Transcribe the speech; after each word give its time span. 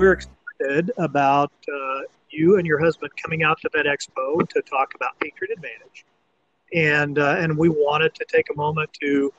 we're 0.00 0.12
excited 0.12 0.90
about 0.96 1.52
uh, 1.68 2.00
you 2.30 2.56
and 2.56 2.66
your 2.66 2.82
husband 2.82 3.12
coming 3.22 3.42
out 3.42 3.60
to 3.60 3.68
Vet 3.74 3.84
Expo 3.84 4.48
to 4.48 4.62
talk 4.62 4.94
about 4.94 5.10
Patriot 5.20 5.52
Advantage, 5.52 6.06
and 6.72 7.18
uh, 7.18 7.36
and 7.38 7.56
we 7.56 7.68
wanted 7.68 8.14
to 8.14 8.24
take 8.24 8.46
a 8.50 8.56
moment 8.56 8.88
to 9.02 9.30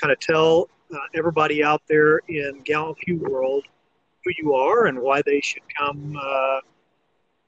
kind 0.00 0.10
of 0.10 0.18
tell 0.18 0.70
uh, 0.94 0.96
everybody 1.14 1.62
out 1.62 1.82
there 1.88 2.22
in 2.28 2.62
Gallant 2.64 2.96
Few 3.04 3.18
world 3.18 3.64
who 4.24 4.32
you 4.38 4.54
are 4.54 4.86
and 4.86 4.98
why 4.98 5.20
they 5.26 5.42
should 5.42 5.62
come 5.76 6.18
uh, 6.18 6.60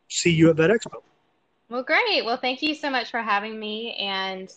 see 0.08 0.30
you 0.30 0.50
at 0.50 0.56
Vet 0.56 0.68
Expo. 0.68 1.00
Well, 1.70 1.82
great. 1.82 2.26
Well, 2.26 2.36
thank 2.36 2.60
you 2.60 2.74
so 2.74 2.90
much 2.90 3.10
for 3.10 3.22
having 3.22 3.58
me, 3.58 3.94
and 3.94 4.52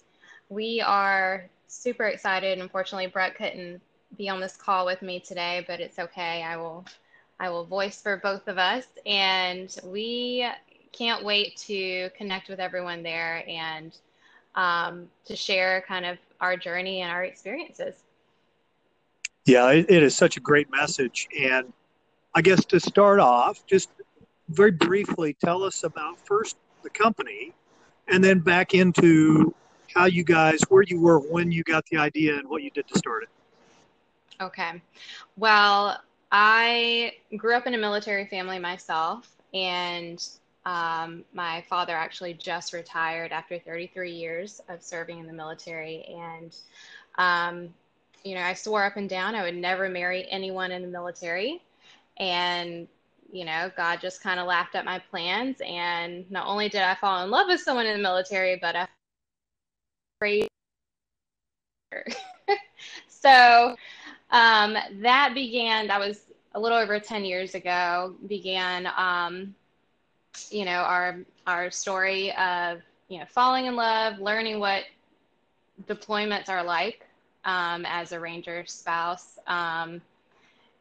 we 0.49 0.81
are 0.81 1.49
super 1.67 2.04
excited. 2.08 2.59
Unfortunately, 2.59 3.08
Brett 3.08 3.35
couldn't 3.35 3.81
be 4.17 4.27
on 4.27 4.41
this 4.41 4.58
call 4.58 4.85
with 4.85 5.02
me 5.02 5.22
today, 5.22 5.63
but 5.67 5.80
it's 5.80 5.99
okay. 5.99 6.44
I 6.44 6.58
will 6.58 6.85
I 7.43 7.49
will 7.49 7.65
voice 7.65 8.02
for 8.02 8.15
both 8.15 8.47
of 8.47 8.57
us 8.57 8.85
and 9.05 9.75
we 9.83 10.47
can't 10.93 11.25
wait 11.25 11.57
to 11.57 12.09
connect 12.16 12.47
with 12.47 12.61
everyone 12.61 13.03
there 13.03 13.43
and 13.49 13.93
um, 14.55 15.09
to 15.25 15.35
share 15.35 15.83
kind 15.85 16.05
of 16.05 16.17
our 16.39 16.55
journey 16.55 17.02
and 17.02 17.11
our 17.11 17.25
experiences. 17.25 17.95
Yeah, 19.45 19.71
it, 19.71 19.91
it 19.91 20.03
is 20.03 20.16
such 20.16 20.38
a 20.38 20.39
great 20.39 20.71
message. 20.71 21.27
And 21.38 21.73
I 22.33 22.41
guess 22.41 22.63
to 22.63 22.79
start 22.79 23.19
off, 23.19 23.66
just 23.66 23.89
very 24.47 24.71
briefly 24.71 25.35
tell 25.44 25.63
us 25.63 25.83
about 25.83 26.25
first 26.25 26.55
the 26.81 26.89
company 26.89 27.52
and 28.07 28.23
then 28.23 28.39
back 28.39 28.73
into 28.73 29.53
how 29.94 30.05
you 30.05 30.23
guys, 30.23 30.61
where 30.69 30.83
you 30.83 31.02
were 31.02 31.19
when 31.19 31.52
you 31.52 31.63
got 31.63 31.83
the 31.91 31.97
idea 31.97 32.38
and 32.38 32.47
what 32.47 32.63
you 32.63 32.69
did 32.69 32.88
to 32.88 32.97
start 32.97 33.23
it. 33.23 33.30
Okay. 34.41 34.81
Well, 35.35 36.00
I 36.34 37.14
grew 37.38 37.56
up 37.56 37.67
in 37.67 37.76
a 37.76 37.78
military 37.78 38.26
family 38.26 38.58
myself, 38.58 39.38
and 39.53 40.28
um, 40.66 41.23
my 41.31 41.64
father 41.70 41.94
actually 41.95 42.34
just 42.34 42.73
retired 42.73 43.31
after 43.31 43.59
33 43.59 44.12
years 44.12 44.59
of 44.67 44.81
serving 44.81 45.20
in 45.20 45.28
the 45.28 45.34
military. 45.34 46.03
And, 46.06 46.56
um, 47.20 47.70
you 48.23 48.34
know, 48.34 48.42
I 48.42 48.56
swore 48.56 48.84
up 48.84 48.98
and 48.98 49.08
down 49.08 49.36
I 49.36 49.44
would 49.44 49.56
never 49.56 49.90
marry 49.90 50.25
anyone 50.31 50.72
in 50.72 50.81
the 50.81 50.88
military. 50.88 51.62
And, 52.17 52.88
you 53.31 53.45
know, 53.45 53.72
God 53.78 54.02
just 54.02 54.23
kind 54.23 54.40
of 54.40 54.47
laughed 54.47 54.73
at 54.73 54.86
my 54.86 54.97
plans. 54.97 55.58
And 55.64 56.30
not 56.31 56.47
only 56.47 56.68
did 56.68 56.81
I 56.81 56.95
fall 56.95 57.23
in 57.23 57.30
love 57.30 57.47
with 57.47 57.62
someone 57.62 57.86
in 57.86 57.95
the 57.95 58.02
military, 58.02 58.58
but 58.59 58.75
I 58.75 58.88
so 63.08 63.75
um, 64.34 64.76
that 65.02 65.31
began, 65.34 65.88
that 65.88 66.00
was 66.00 66.26
a 66.56 66.59
little 66.59 66.78
over 66.78 67.00
10 67.00 67.23
years 67.23 67.56
ago, 67.56 68.16
began, 68.28 68.88
um, 68.98 69.56
you 70.50 70.66
know, 70.66 70.80
our, 70.80 71.20
our 71.48 71.72
story 71.72 72.31
of, 72.36 72.81
you 73.09 73.20
know, 73.20 73.25
falling 73.28 73.67
in 73.67 73.75
love, 73.75 74.20
learning 74.20 74.59
what 74.59 74.84
deployments 75.88 76.50
are 76.50 76.64
like 76.64 77.06
um, 77.45 77.86
as 77.88 78.12
a 78.12 78.20
ranger 78.20 78.66
spouse 78.66 79.40
um, 79.48 80.02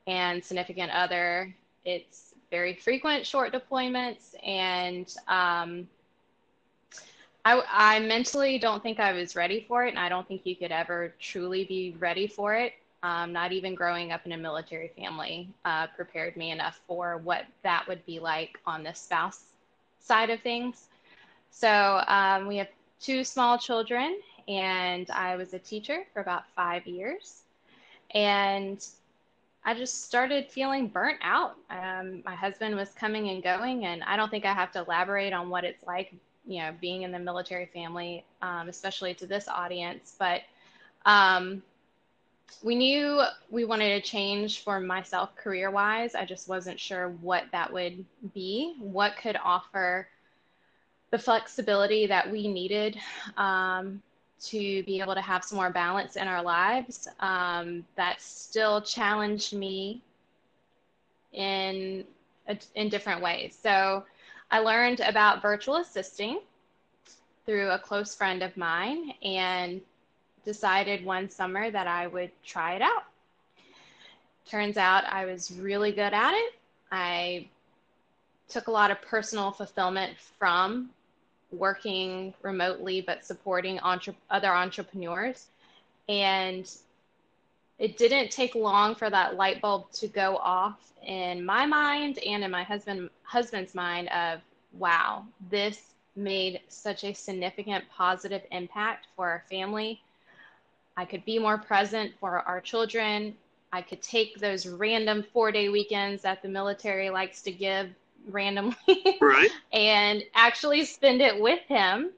and 0.07 0.45
significant 0.45 0.91
other. 0.93 1.55
It's 1.85 2.35
very 2.51 2.75
frequent 2.75 3.27
short 3.27 3.53
deployments 3.53 4.35
and 4.45 5.15
um, 5.29 5.89
I, 7.45 7.63
I 7.69 7.99
mentally 8.01 8.59
don't 8.59 8.83
think 8.83 9.01
I 9.01 9.13
was 9.13 9.35
ready 9.35 9.65
for 9.67 9.85
it, 9.85 9.91
and 9.91 9.99
I 9.99 10.09
don't 10.09 10.27
think 10.29 10.43
you 10.45 10.55
could 10.55 10.71
ever 10.71 11.13
truly 11.19 11.65
be 11.65 11.97
ready 11.99 12.29
for 12.29 12.55
it. 12.55 12.75
Um, 13.03 13.33
not 13.33 13.53
even 13.53 13.75
growing 13.75 14.13
up 14.13 14.27
in 14.27 14.33
a 14.33 14.37
military 14.37 14.89
family 14.97 15.49
uh, 15.65 15.87
prepared 15.89 16.37
me 16.37 16.51
enough 16.51 16.81
for 16.87 17.19
what 17.19 17.45
that 17.63 17.87
would 17.89 18.05
be 18.07 18.19
like 18.19 18.59
on 18.67 18.83
the 18.83 18.93
spouse 18.95 19.53
side 19.99 20.31
of 20.31 20.41
things. 20.41 20.89
So 21.51 22.03
um, 22.07 22.47
we 22.47 22.57
have 22.59 22.69
two 23.01 23.25
small 23.25 23.59
children, 23.59 24.19
and 24.49 25.11
I 25.11 25.37
was 25.37 25.53
a 25.55 25.59
teacher 25.59 26.05
for 26.13 26.21
about 26.21 26.45
five 26.55 26.87
years. 26.87 27.43
And 28.15 28.85
I 29.65 29.75
just 29.75 30.05
started 30.05 30.49
feeling 30.51 30.89
burnt 30.89 31.19
out. 31.23 31.57
Um, 31.71 32.23
my 32.25 32.35
husband 32.35 32.77
was 32.77 32.91
coming 32.91 33.29
and 33.31 33.43
going, 33.43 33.85
and 33.85 34.03
I 34.05 34.17
don't 34.17 34.31
think 34.31 34.45
I 34.45 34.53
have 34.53 34.73
to 34.73 34.81
elaborate 34.81 35.33
on 35.33 35.51
what 35.51 35.65
it's 35.65 35.85
like 35.87 36.15
you 36.47 36.59
know, 36.61 36.73
being 36.81 37.03
in 37.03 37.13
the 37.13 37.19
military 37.19 37.67
family, 37.67 38.25
um, 38.43 38.69
especially 38.69 39.15
to 39.15 39.27
this 39.27 39.49
audience. 39.49 40.17
But 40.19 40.43
um, 41.07 41.63
we 42.63 42.75
knew 42.75 43.23
we 43.51 43.65
wanted 43.65 43.93
a 43.93 44.01
change 44.01 44.63
for 44.63 44.81
myself 44.81 45.35
career 45.37 45.71
wise. 45.71 46.15
I 46.15 46.25
just 46.25 46.49
wasn't 46.49 46.79
sure 46.79 47.11
what 47.21 47.45
that 47.53 47.73
would 47.73 48.05
be, 48.35 48.75
what 48.79 49.17
could 49.17 49.37
offer 49.43 50.09
the 51.11 51.19
flexibility 51.19 52.07
that 52.07 52.31
we 52.31 52.49
needed 52.49 52.99
um, 53.37 54.03
to 54.41 54.83
be 54.85 55.01
able 55.01 55.15
to 55.15 55.21
have 55.21 55.45
some 55.45 55.57
more 55.57 55.71
balance 55.71 56.17
in 56.17 56.27
our 56.27 56.43
lives. 56.43 57.09
Um, 57.21 57.85
that 57.97 58.21
still 58.21 58.81
challenged 58.81 59.53
me 59.53 60.03
in 61.33 62.05
in 62.75 62.89
different 62.89 63.23
ways. 63.23 63.59
So 63.61 64.05
I 64.51 64.59
learned 64.59 65.01
about 65.01 65.43
virtual 65.43 65.77
assisting 65.77 66.41
through 67.47 67.71
a 67.71 67.79
close 67.79 68.15
friend 68.15 68.43
of 68.43 68.57
mine 68.57 69.13
and 69.23 69.81
decided 70.45 71.05
one 71.05 71.31
summer 71.31 71.71
that 71.71 71.87
I 71.87 72.07
would 72.07 72.31
try 72.45 72.75
it 72.75 72.83
out. 72.83 73.05
Turns 74.47 74.77
out 74.77 75.05
I 75.05 75.25
was 75.25 75.53
really 75.53 75.93
good 75.93 76.13
at 76.13 76.35
it. 76.35 76.55
I 76.91 77.49
took 78.49 78.67
a 78.67 78.71
lot 78.71 78.91
of 78.91 79.01
personal 79.03 79.51
fulfillment 79.51 80.19
from 80.39 80.91
working 81.53 82.35
remotely 82.43 83.01
but 83.01 83.25
supporting 83.25 83.79
entre- 83.81 84.15
other 84.31 84.53
entrepreneurs. 84.53 85.47
And 86.09 86.71
it 87.79 87.97
didn't 87.97 88.31
take 88.31 88.55
long 88.55 88.95
for 88.95 89.11
that 89.11 89.37
light 89.37 89.61
bulb 89.61 89.91
to 89.93 90.09
go 90.09 90.37
off 90.37 90.93
in 91.05 91.45
my 91.45 91.67
mind 91.67 92.19
and 92.19 92.45
in 92.45 92.51
my 92.51 92.63
husband 92.63 93.11
husband's 93.25 93.75
mind 93.75 94.09
of 94.11 94.41
wow 94.79 95.25
this 95.51 95.95
made 96.15 96.61
such 96.69 97.03
a 97.03 97.13
significant 97.13 97.85
positive 97.91 98.43
impact 98.53 99.07
for 99.17 99.29
our 99.29 99.43
family 99.51 100.01
i 100.97 101.05
could 101.05 101.25
be 101.25 101.39
more 101.39 101.59
present 101.59 102.13
for 102.21 102.41
our 102.41 102.61
children 102.61 103.35
i 103.73 103.81
could 103.81 104.03
take 104.03 104.39
those 104.39 104.67
random 104.67 105.25
four 105.33 105.53
day 105.53 105.69
weekends 105.69 106.23
that 106.23 106.43
the 106.43 106.49
military 106.49 107.11
likes 107.11 107.43
to 107.43 107.53
give 107.53 107.89
randomly 108.29 108.77
right. 109.21 109.51
and 109.73 110.23
actually 110.35 110.85
spend 110.85 111.21
it 111.21 111.41
with 111.41 111.61
him 111.69 112.11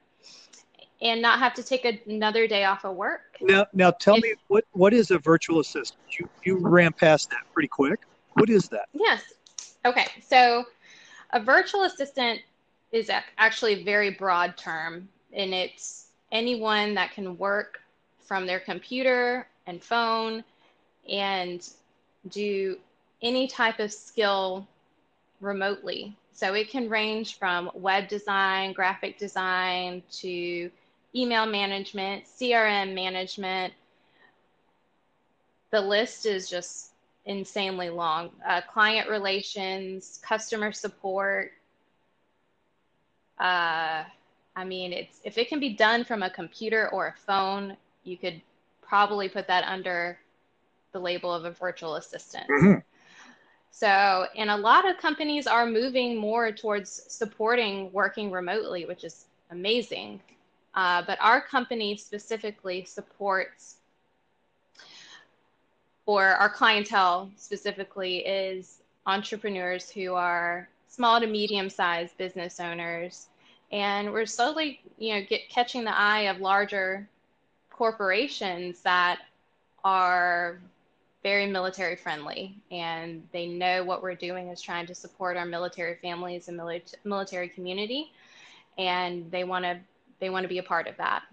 and 1.01 1.21
not 1.21 1.39
have 1.39 1.53
to 1.53 1.63
take 1.63 1.85
another 2.07 2.47
day 2.47 2.63
off 2.63 2.85
of 2.85 2.95
work. 2.95 3.37
Now, 3.41 3.65
now 3.73 3.91
tell 3.91 4.15
if, 4.15 4.23
me 4.23 4.33
what 4.47 4.65
what 4.71 4.93
is 4.93 5.11
a 5.11 5.19
virtual 5.19 5.59
assistant? 5.59 6.01
You 6.17 6.29
you 6.43 6.57
ran 6.57 6.93
past 6.93 7.29
that 7.31 7.41
pretty 7.53 7.67
quick. 7.67 8.01
What 8.33 8.49
is 8.49 8.69
that? 8.69 8.87
Yes. 8.93 9.33
Okay. 9.85 10.07
So, 10.25 10.65
a 11.31 11.39
virtual 11.39 11.83
assistant 11.83 12.41
is 12.91 13.09
actually 13.37 13.81
a 13.81 13.83
very 13.83 14.11
broad 14.11 14.57
term, 14.57 15.07
and 15.33 15.53
it's 15.53 16.07
anyone 16.31 16.93
that 16.95 17.11
can 17.11 17.37
work 17.37 17.79
from 18.25 18.45
their 18.45 18.59
computer 18.59 19.47
and 19.67 19.81
phone 19.81 20.43
and 21.09 21.69
do 22.29 22.77
any 23.21 23.47
type 23.47 23.79
of 23.79 23.91
skill 23.91 24.67
remotely. 25.39 26.15
So 26.31 26.53
it 26.53 26.69
can 26.69 26.89
range 26.89 27.37
from 27.37 27.71
web 27.73 28.07
design, 28.07 28.73
graphic 28.73 29.17
design 29.17 30.03
to 30.19 30.69
email 31.15 31.45
management, 31.45 32.25
CRM 32.25 32.93
management. 32.93 33.73
The 35.71 35.79
list 35.79 36.25
is 36.25 36.49
just 36.49 36.91
insanely 37.25 37.89
long. 37.89 38.31
Uh, 38.45 38.61
client 38.61 39.09
relations, 39.09 40.19
customer 40.23 40.71
support. 40.71 41.53
Uh, 43.39 44.03
I 44.55 44.63
mean, 44.65 44.93
it's 44.93 45.19
if 45.23 45.37
it 45.37 45.49
can 45.49 45.59
be 45.59 45.73
done 45.73 46.03
from 46.03 46.23
a 46.23 46.29
computer 46.29 46.89
or 46.89 47.07
a 47.07 47.13
phone, 47.13 47.75
you 48.05 48.17
could 48.17 48.41
probably 48.81 49.27
put 49.27 49.47
that 49.47 49.65
under 49.65 50.17
the 50.93 50.99
label 50.99 51.33
of 51.33 51.45
a 51.45 51.51
virtual 51.51 51.95
assistant. 51.95 52.47
Mm-hmm. 52.49 52.79
So, 53.71 54.27
and 54.37 54.49
a 54.49 54.55
lot 54.55 54.89
of 54.89 54.97
companies 54.97 55.47
are 55.47 55.65
moving 55.65 56.15
more 56.15 56.51
towards 56.53 56.89
supporting 57.09 57.91
working 57.91 58.31
remotely, 58.31 58.85
which 58.85 59.03
is 59.03 59.25
amazing. 59.51 60.21
Uh, 60.75 61.01
but 61.05 61.17
our 61.21 61.41
company 61.41 61.97
specifically 61.97 62.85
supports, 62.85 63.77
or 66.05 66.23
our 66.23 66.49
clientele 66.49 67.29
specifically 67.35 68.19
is 68.19 68.79
entrepreneurs 69.05 69.89
who 69.89 70.13
are 70.13 70.69
small 70.87 71.19
to 71.19 71.27
medium 71.27 71.69
sized 71.69 72.17
business 72.17 72.61
owners. 72.61 73.27
And 73.71 74.13
we're 74.13 74.25
slowly, 74.25 74.79
you 74.97 75.15
know, 75.15 75.25
get 75.27 75.49
catching 75.49 75.83
the 75.83 75.97
eye 75.97 76.29
of 76.29 76.39
larger 76.39 77.09
corporations 77.75 78.81
that 78.83 79.19
are 79.83 80.59
very 81.23 81.45
military 81.45 81.95
friendly 81.97 82.55
and 82.71 83.21
they 83.33 83.47
know 83.47 83.83
what 83.83 84.01
we're 84.01 84.15
doing 84.15 84.47
is 84.47 84.61
trying 84.61 84.85
to 84.85 84.95
support 84.95 85.35
our 85.35 85.45
military 85.45 85.95
families 85.95 86.47
and 86.47 86.55
military 87.03 87.49
community 87.49 88.11
and 88.77 89.29
they 89.29 89.43
want 89.43 89.65
to 89.65 89.77
they 90.19 90.29
want 90.29 90.43
to 90.43 90.47
be 90.47 90.59
a 90.59 90.63
part 90.63 90.87
of 90.87 90.95
that. 90.95 91.23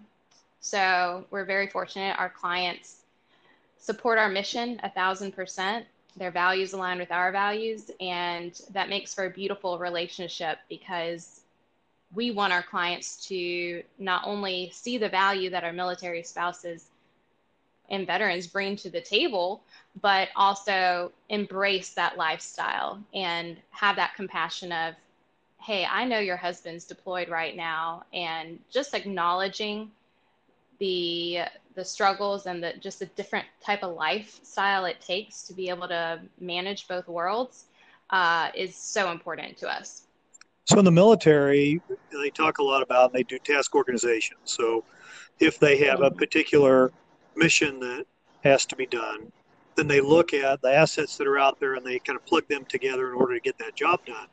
So 0.58 1.24
we're 1.30 1.44
very 1.44 1.68
fortunate. 1.68 2.18
Our 2.18 2.30
clients 2.30 3.02
support 3.78 4.18
our 4.18 4.28
mission 4.28 4.80
a 4.82 4.90
thousand 4.90 5.32
percent. 5.32 5.86
Their 6.16 6.32
values 6.32 6.72
align 6.72 6.98
with 6.98 7.12
our 7.12 7.30
values 7.30 7.88
and 8.00 8.60
that 8.72 8.88
makes 8.88 9.14
for 9.14 9.26
a 9.26 9.30
beautiful 9.30 9.78
relationship 9.78 10.58
because 10.68 11.41
we 12.14 12.30
want 12.30 12.52
our 12.52 12.62
clients 12.62 13.26
to 13.28 13.82
not 13.98 14.22
only 14.26 14.70
see 14.72 14.98
the 14.98 15.08
value 15.08 15.50
that 15.50 15.64
our 15.64 15.72
military 15.72 16.22
spouses 16.22 16.86
and 17.90 18.06
veterans 18.06 18.46
bring 18.46 18.76
to 18.76 18.90
the 18.90 19.00
table, 19.00 19.62
but 20.00 20.28
also 20.36 21.12
embrace 21.28 21.90
that 21.90 22.16
lifestyle 22.16 22.98
and 23.14 23.56
have 23.70 23.96
that 23.96 24.14
compassion 24.14 24.72
of, 24.72 24.94
hey, 25.60 25.86
I 25.88 26.04
know 26.04 26.18
your 26.18 26.36
husband's 26.36 26.84
deployed 26.84 27.28
right 27.28 27.54
now, 27.54 28.04
and 28.12 28.58
just 28.70 28.94
acknowledging 28.94 29.90
the 30.78 31.42
the 31.74 31.84
struggles 31.84 32.46
and 32.46 32.62
the 32.62 32.74
just 32.80 32.98
the 32.98 33.06
different 33.06 33.46
type 33.64 33.82
of 33.82 33.94
lifestyle 33.94 34.84
it 34.84 35.00
takes 35.00 35.42
to 35.44 35.54
be 35.54 35.68
able 35.68 35.88
to 35.88 36.20
manage 36.40 36.88
both 36.88 37.06
worlds 37.08 37.66
uh, 38.10 38.48
is 38.54 38.74
so 38.74 39.10
important 39.10 39.56
to 39.58 39.68
us. 39.68 40.02
So 40.64 40.78
in 40.78 40.84
the 40.84 40.92
military, 40.92 41.80
they 42.12 42.30
talk 42.30 42.58
a 42.58 42.62
lot 42.62 42.82
about 42.82 43.12
they 43.12 43.24
do 43.24 43.38
task 43.38 43.74
organization. 43.74 44.36
So 44.44 44.84
if 45.40 45.58
they 45.58 45.76
have 45.78 46.02
a 46.02 46.10
particular 46.10 46.92
mission 47.34 47.80
that 47.80 48.06
has 48.44 48.64
to 48.66 48.76
be 48.76 48.86
done, 48.86 49.32
then 49.74 49.88
they 49.88 50.00
look 50.00 50.34
at 50.34 50.62
the 50.62 50.72
assets 50.72 51.16
that 51.16 51.26
are 51.26 51.38
out 51.38 51.58
there 51.58 51.74
and 51.74 51.84
they 51.84 51.98
kind 51.98 52.16
of 52.16 52.24
plug 52.26 52.46
them 52.48 52.64
together 52.66 53.10
in 53.10 53.14
order 53.14 53.34
to 53.34 53.40
get 53.40 53.58
that 53.58 53.74
job 53.74 54.04
done. 54.06 54.28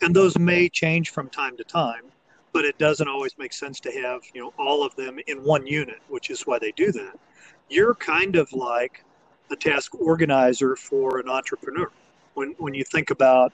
And 0.00 0.14
those 0.14 0.38
may 0.38 0.68
change 0.68 1.10
from 1.10 1.28
time 1.28 1.56
to 1.56 1.64
time, 1.64 2.04
but 2.52 2.64
it 2.64 2.78
doesn't 2.78 3.08
always 3.08 3.36
make 3.38 3.52
sense 3.52 3.80
to 3.80 3.90
have, 3.92 4.22
you 4.34 4.40
know, 4.40 4.54
all 4.58 4.84
of 4.84 4.94
them 4.96 5.18
in 5.26 5.38
one 5.38 5.66
unit, 5.66 5.98
which 6.08 6.30
is 6.30 6.42
why 6.42 6.58
they 6.58 6.72
do 6.72 6.92
that. 6.92 7.18
You're 7.68 7.94
kind 7.94 8.36
of 8.36 8.52
like 8.52 9.04
a 9.50 9.56
task 9.56 9.94
organizer 9.94 10.76
for 10.76 11.18
an 11.18 11.28
entrepreneur. 11.28 11.90
When, 12.34 12.54
when 12.58 12.74
you 12.74 12.84
think 12.84 13.10
about, 13.10 13.52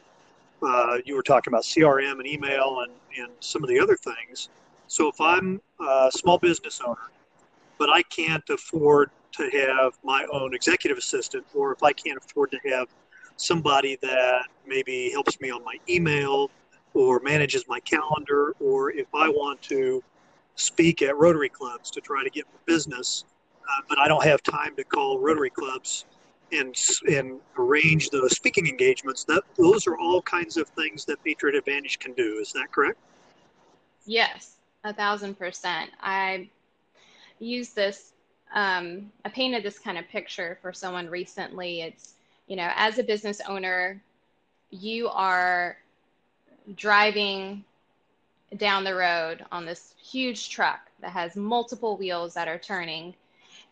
uh, 0.62 0.98
you 1.04 1.14
were 1.14 1.22
talking 1.22 1.52
about 1.52 1.62
CRM 1.62 2.12
and 2.12 2.26
email 2.26 2.80
and, 2.82 2.92
and 3.18 3.32
some 3.40 3.62
of 3.62 3.68
the 3.68 3.78
other 3.78 3.96
things. 3.96 4.50
So 4.88 5.08
if 5.08 5.20
I'm 5.20 5.60
a 5.80 6.10
small 6.12 6.38
business 6.38 6.80
owner 6.84 7.10
but 7.80 7.88
I 7.88 8.02
can't 8.02 8.48
afford 8.50 9.10
to 9.32 9.48
have 9.50 9.94
my 10.04 10.26
own 10.30 10.54
executive 10.54 10.98
assistant, 10.98 11.46
or 11.54 11.72
if 11.72 11.82
I 11.82 11.94
can't 11.94 12.18
afford 12.18 12.50
to 12.50 12.58
have 12.70 12.88
somebody 13.36 13.96
that 14.02 14.42
maybe 14.66 15.10
helps 15.10 15.40
me 15.40 15.50
on 15.50 15.64
my 15.64 15.76
email 15.88 16.50
or 16.92 17.20
manages 17.20 17.64
my 17.68 17.80
calendar, 17.80 18.54
or 18.60 18.90
if 18.90 19.06
I 19.14 19.30
want 19.30 19.62
to 19.62 20.02
speak 20.56 21.00
at 21.00 21.16
Rotary 21.16 21.48
clubs 21.48 21.90
to 21.92 22.02
try 22.02 22.22
to 22.22 22.28
get 22.28 22.44
business, 22.66 23.24
uh, 23.62 23.82
but 23.88 23.98
I 23.98 24.08
don't 24.08 24.24
have 24.24 24.42
time 24.42 24.76
to 24.76 24.84
call 24.84 25.18
Rotary 25.18 25.50
clubs 25.50 26.04
and 26.52 26.74
and 27.08 27.40
arrange 27.58 28.10
those 28.10 28.36
speaking 28.36 28.66
engagements. 28.66 29.24
That 29.24 29.42
those 29.58 29.86
are 29.86 29.98
all 29.98 30.22
kinds 30.22 30.56
of 30.56 30.68
things 30.70 31.04
that 31.06 31.22
Patriot 31.24 31.56
Advantage 31.56 31.98
can 31.98 32.12
do. 32.14 32.38
Is 32.40 32.52
that 32.52 32.72
correct? 32.72 32.98
Yes, 34.06 34.56
a 34.84 34.92
thousand 34.92 35.38
percent. 35.38 35.90
I 36.00 36.48
use 37.40 37.70
this 37.70 38.12
um, 38.54 39.10
i 39.24 39.28
painted 39.28 39.62
this 39.62 39.78
kind 39.78 39.98
of 39.98 40.08
picture 40.08 40.58
for 40.60 40.72
someone 40.72 41.08
recently 41.08 41.82
it's 41.82 42.14
you 42.46 42.56
know 42.56 42.70
as 42.76 42.98
a 42.98 43.02
business 43.02 43.40
owner 43.48 44.00
you 44.70 45.08
are 45.08 45.78
driving 46.76 47.64
down 48.56 48.84
the 48.84 48.94
road 48.94 49.44
on 49.52 49.64
this 49.64 49.94
huge 50.00 50.50
truck 50.50 50.80
that 51.00 51.10
has 51.10 51.36
multiple 51.36 51.96
wheels 51.96 52.34
that 52.34 52.48
are 52.48 52.58
turning 52.58 53.14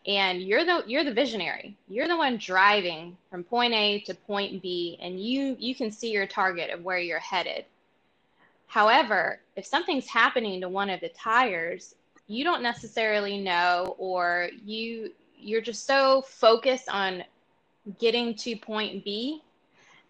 and 0.07 0.41
you're 0.41 0.65
the 0.65 0.83
you're 0.87 1.03
the 1.03 1.13
visionary 1.13 1.75
you're 1.87 2.07
the 2.07 2.17
one 2.17 2.37
driving 2.37 3.15
from 3.29 3.43
point 3.43 3.73
a 3.73 3.99
to 3.99 4.13
point 4.13 4.61
b 4.61 4.97
and 5.01 5.19
you 5.19 5.55
you 5.59 5.75
can 5.75 5.91
see 5.91 6.11
your 6.11 6.25
target 6.25 6.69
of 6.69 6.83
where 6.83 6.99
you're 6.99 7.19
headed 7.19 7.65
however 8.67 9.39
if 9.55 9.65
something's 9.65 10.07
happening 10.07 10.61
to 10.61 10.69
one 10.69 10.89
of 10.89 10.99
the 11.01 11.09
tires 11.09 11.95
you 12.27 12.43
don't 12.43 12.63
necessarily 12.63 13.37
know 13.39 13.95
or 13.97 14.49
you 14.63 15.11
you're 15.39 15.61
just 15.61 15.85
so 15.85 16.21
focused 16.21 16.89
on 16.89 17.23
getting 17.97 18.35
to 18.35 18.55
point 18.55 19.03
B 19.03 19.41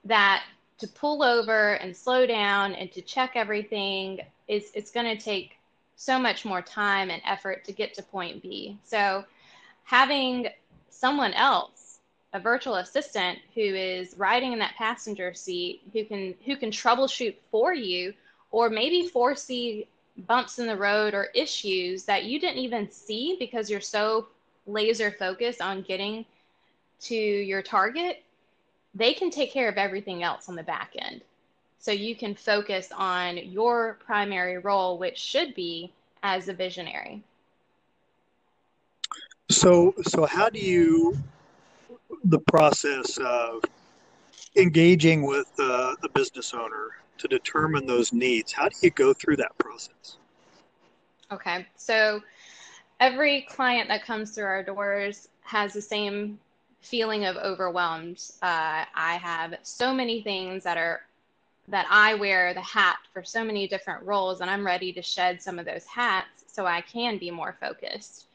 that 0.06 0.44
to 0.80 0.88
pull 0.88 1.24
over 1.24 1.74
and 1.76 1.96
slow 1.96 2.26
down 2.26 2.74
and 2.74 2.92
to 2.92 3.02
check 3.02 3.32
everything 3.36 4.20
is 4.48 4.72
it's 4.74 4.92
going 4.92 5.06
to 5.06 5.22
take 5.22 5.58
so 5.96 6.18
much 6.18 6.46
more 6.46 6.62
time 6.62 7.10
and 7.10 7.22
effort 7.26 7.64
to 7.66 7.72
get 7.72 7.94
to 7.94 8.04
point 8.04 8.42
B. 8.42 8.78
So 8.84 9.24
having 9.90 10.48
someone 10.92 11.34
else, 11.34 11.98
a 12.34 12.40
virtual 12.40 12.76
assistant 12.76 13.40
who 13.56 13.62
is 13.62 14.14
riding 14.18 14.54
in 14.54 14.60
that 14.60 14.76
passenger 14.78 15.34
seat 15.34 15.82
who 15.94 16.06
can 16.06 16.36
who 16.46 16.56
can 16.56 16.70
troubleshoot 16.70 17.34
for 17.50 17.74
you 17.74 18.14
or 18.52 18.70
maybe 18.70 19.08
foresee 19.08 19.88
bumps 20.28 20.60
in 20.60 20.68
the 20.68 20.76
road 20.78 21.16
or 21.16 21.30
issues 21.34 22.04
that 22.04 22.26
you 22.26 22.40
didn't 22.40 22.60
even 22.60 22.92
see 22.92 23.36
because 23.40 23.68
you're 23.68 23.82
so 23.82 24.28
laser 24.68 25.10
focused 25.10 25.60
on 25.60 25.82
getting 25.82 26.24
to 27.02 27.16
your 27.16 27.64
target, 27.64 28.24
they 28.94 29.16
can 29.16 29.32
take 29.32 29.52
care 29.52 29.70
of 29.70 29.78
everything 29.78 30.22
else 30.22 30.50
on 30.50 30.56
the 30.56 30.62
back 30.62 30.92
end. 31.00 31.22
So 31.80 31.92
you 31.92 32.16
can 32.16 32.36
focus 32.36 32.92
on 32.96 33.38
your 33.38 33.98
primary 34.06 34.60
role, 34.60 35.00
which 35.00 35.18
should 35.18 35.56
be 35.56 35.92
as 36.22 36.48
a 36.48 36.54
visionary. 36.54 37.24
So, 39.50 39.96
so 40.04 40.26
how 40.26 40.50
do 40.50 40.60
you 40.60 41.18
the 42.26 42.40
process 42.40 43.18
of 43.18 43.64
engaging 44.56 45.24
with 45.24 45.52
uh, 45.60 45.96
a 46.04 46.10
business 46.10 46.54
owner 46.54 46.90
to 47.18 47.28
determine 47.28 47.86
those 47.88 48.14
needs? 48.14 48.52
How 48.52 48.70
do 48.70 48.76
you 48.82 48.92
go 48.92 49.12
through 49.12 49.38
that 49.38 49.58
process? 49.58 50.18
Okay, 51.32 51.66
so 51.76 52.22
every 53.00 53.42
client 53.50 53.88
that 53.90 54.04
comes 54.04 54.32
through 54.32 54.46
our 54.46 54.64
doors 54.64 55.30
has 55.42 55.74
the 55.74 55.82
same 55.82 56.40
feeling 56.82 57.26
of 57.26 57.36
overwhelmed. 57.38 58.22
Uh, 58.42 58.86
I 58.96 59.20
have 59.22 59.56
so 59.64 59.94
many 59.94 60.22
things 60.22 60.64
that 60.64 60.78
are 60.78 61.02
that 61.68 61.86
I 61.90 62.16
wear 62.16 62.54
the 62.56 62.62
hat 62.62 62.98
for 63.14 63.24
so 63.24 63.44
many 63.44 63.68
different 63.68 64.04
roles, 64.04 64.42
and 64.42 64.50
I'm 64.50 64.66
ready 64.66 64.92
to 64.94 65.04
shed 65.04 65.42
some 65.42 65.60
of 65.60 65.66
those 65.66 65.86
hats 65.86 66.46
so 66.48 66.66
I 66.66 66.82
can 66.82 67.20
be 67.20 67.30
more 67.30 67.56
focused. 67.60 68.26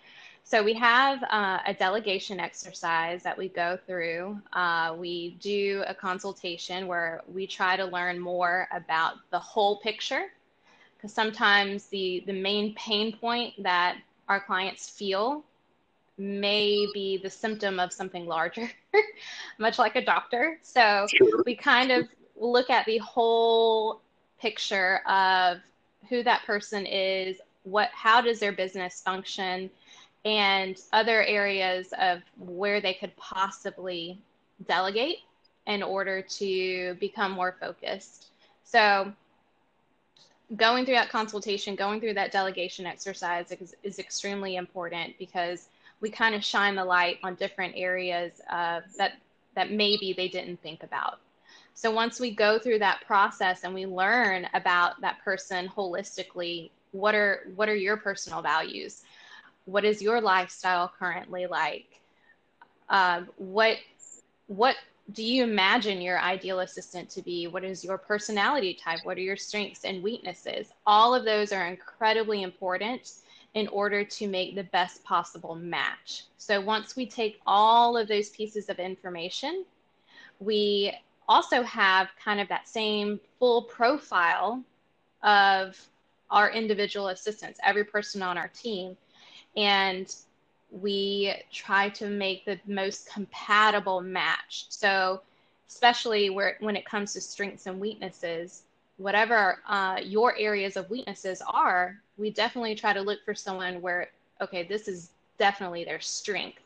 So 0.47 0.63
we 0.63 0.75
have 0.75 1.23
uh, 1.31 1.61
a 1.67 1.73
delegation 1.73 2.39
exercise 2.39 3.23
that 3.23 3.37
we 3.37 3.49
go 3.49 3.79
through. 3.87 4.39
Uh, 4.53 4.95
we 4.97 5.39
do 5.41 5.83
a 5.87 5.95
consultation 5.95 6.87
where 6.87 7.23
we 7.33 7.47
try 7.47 7.79
to 7.79 7.87
learn 7.87 8.21
more 8.21 8.69
about 8.71 9.15
the 9.31 9.39
whole 9.39 9.79
picture, 9.79 10.27
because 10.97 11.15
sometimes 11.15 11.87
the 11.87 12.23
the 12.27 12.33
main 12.35 12.75
pain 12.75 13.17
point 13.17 13.55
that 13.63 13.97
our 14.29 14.39
clients 14.39 14.91
feel 14.91 15.43
may 16.19 16.87
be 16.93 17.17
the 17.17 17.31
symptom 17.31 17.81
of 17.81 17.91
something 17.91 18.27
larger, 18.27 18.71
much 19.59 19.79
like 19.79 19.97
a 19.97 20.05
doctor. 20.05 20.59
So 20.61 21.07
sure. 21.09 21.43
we 21.47 21.57
kind 21.57 21.91
of 21.91 22.07
look 22.37 22.69
at 22.69 22.85
the 22.85 22.99
whole 22.99 24.03
picture 24.39 24.99
of 25.09 25.59
who 26.11 26.23
that 26.23 26.43
person 26.45 26.85
is, 26.85 27.39
what 27.63 27.89
how 27.95 28.21
does 28.21 28.41
their 28.41 28.53
business 28.53 29.01
function 29.01 29.71
and 30.25 30.81
other 30.93 31.23
areas 31.23 31.93
of 31.99 32.23
where 32.39 32.81
they 32.81 32.95
could 32.95 33.15
possibly 33.17 34.19
delegate 34.67 35.19
in 35.67 35.83
order 35.83 36.23
to 36.23 36.95
become 37.01 37.33
more 37.33 37.57
focused. 37.61 38.29
So, 38.65 39.13
going 40.57 40.85
through 40.85 40.95
that 40.95 41.11
consultation, 41.11 41.75
going 41.75 42.01
through 42.01 42.15
that 42.15 42.33
delegation 42.33 42.87
exercise 42.87 43.51
is, 43.51 43.75
is 43.83 43.99
extremely 43.99 44.57
important 44.57 45.19
because 45.19 45.69
we 46.01 46.11
kind 46.11 46.35
of 46.35 46.45
shine 46.45 46.75
the 46.75 46.85
light 46.85 47.19
on 47.23 47.35
different 47.35 47.75
areas 47.77 48.33
uh, 48.51 48.81
that 48.99 49.15
that 49.55 49.71
maybe 49.71 50.13
they 50.13 50.29
didn't 50.29 50.61
think 50.63 50.83
about. 50.83 51.21
So 51.75 51.91
once 51.91 52.21
we 52.21 52.35
go 52.35 52.59
through 52.59 52.81
that 52.81 53.03
process 53.07 53.65
and 53.65 53.73
we 53.73 53.87
learn 53.87 54.49
about 54.55 55.01
that 55.01 55.23
person 55.25 55.69
holistically, 55.69 56.71
what 56.93 57.15
are 57.15 57.49
what 57.57 57.69
are 57.69 57.75
your 57.75 57.97
personal 57.97 58.43
values? 58.43 59.03
What 59.65 59.85
is 59.85 60.03
your 60.03 60.21
lifestyle 60.21 60.93
currently 60.99 61.47
like 61.47 62.01
um, 62.89 63.29
what 63.37 63.79
what 64.47 64.77
do 65.13 65.23
you 65.23 65.45
imagine 65.45 66.01
your 66.01 66.19
ideal 66.21 66.61
assistant 66.61 67.09
to 67.11 67.23
be 67.23 67.47
what 67.47 67.65
is 67.65 67.85
your 67.85 67.99
personality 67.99 68.75
type 68.75 69.01
what 69.05 69.17
are 69.17 69.23
your 69.23 69.37
strengths 69.37 69.85
and 69.85 70.03
weaknesses 70.03 70.69
all 70.87 71.15
of 71.15 71.25
those 71.25 71.53
are 71.53 71.67
incredibly 71.67 72.43
important 72.43 73.13
in 73.55 73.69
order 73.69 74.05
to 74.05 74.29
make 74.29 74.55
the 74.55 74.65
best 74.65 75.03
possible 75.05 75.55
match. 75.55 76.25
So 76.39 76.61
once 76.61 76.97
we 76.97 77.07
take 77.07 77.41
all 77.47 77.97
of 77.97 78.09
those 78.09 78.31
pieces 78.31 78.69
of 78.69 78.79
information, 78.79 79.65
we 80.41 80.93
also 81.29 81.63
have 81.63 82.09
kind 82.23 82.41
of 82.41 82.49
that 82.49 82.69
same 82.69 83.21
full 83.39 83.63
profile 83.63 84.63
of 85.23 85.81
our 86.31 86.51
individual 86.51 87.09
assistants, 87.09 87.61
every 87.63 87.85
person 87.85 88.23
on 88.23 88.37
our 88.37 88.49
team. 88.49 88.97
And 89.57 90.15
we 90.71 91.35
try 91.53 91.89
to 91.91 92.09
make 92.09 92.45
the 92.45 92.59
most 92.67 93.11
compatible 93.13 94.01
match. 94.01 94.67
So, 94.69 95.21
especially 95.69 96.31
where 96.31 96.57
when 96.61 96.77
it 96.77 96.85
comes 96.85 97.13
to 97.13 97.21
strengths 97.21 97.67
and 97.67 97.81
weaknesses, 97.81 98.63
whatever 98.97 99.61
uh, 99.69 100.01
your 100.03 100.37
areas 100.37 100.77
of 100.77 100.91
weaknesses 100.91 101.43
are, 101.47 101.97
we 102.17 102.31
definitely 102.31 102.75
try 102.75 102.93
to 102.93 103.01
look 103.01 103.25
for 103.25 103.35
someone 103.35 103.81
where, 103.81 104.09
okay, 104.41 104.63
this 104.65 104.89
is 104.89 105.11
definitely 105.39 105.85
their 105.85 106.01
strength. 106.01 106.59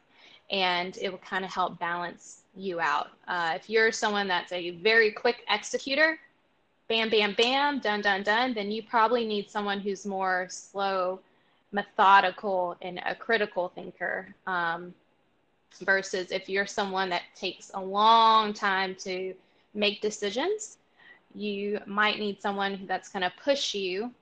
And 0.51 0.97
it 1.01 1.11
will 1.11 1.19
kind 1.19 1.45
of 1.45 1.51
help 1.51 1.79
balance 1.79 2.41
you 2.57 2.81
out. 2.81 3.09
Uh, 3.27 3.53
if 3.57 3.69
you're 3.69 3.93
someone 3.93 4.29
that's 4.29 4.53
a 4.53 4.71
very 4.71 5.11
quick 5.11 5.45
executor, 5.51 6.19
bam, 6.89 7.11
bam, 7.11 7.35
bam, 7.35 7.81
done, 7.81 8.01
done, 8.01 8.23
done, 8.23 8.55
then 8.55 8.71
you 8.71 8.83
probably 8.83 9.27
need 9.27 9.51
someone 9.51 9.79
who's 9.81 10.07
more 10.07 10.47
slow, 10.51 11.21
methodical, 11.73 12.77
and 12.83 13.01
a 13.05 13.15
critical 13.15 13.69
thinker. 13.69 14.35
Um, 14.47 14.95
versus 15.83 16.31
if 16.33 16.49
you're 16.49 16.67
someone 16.67 17.09
that 17.11 17.23
takes 17.35 17.71
a 17.75 17.81
long 17.81 18.53
time 18.53 18.95
to 18.97 19.35
make 19.75 20.01
decisions, 20.01 20.79
you 21.35 21.79
might 21.87 22.19
need 22.19 22.41
someone 22.41 22.85
that's 22.87 23.09
going 23.09 23.23
to 23.23 23.33
push 23.43 23.75
you 23.75 24.13